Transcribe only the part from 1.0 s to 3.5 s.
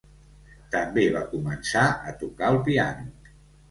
va començar a tocar el piano.